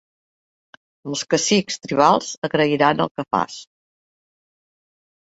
Els 1.11 1.21
cacics 1.35 1.79
tribals 1.85 2.33
agrairan 2.51 3.07
el 3.09 3.15
que 3.15 3.29
fas. 3.31 3.63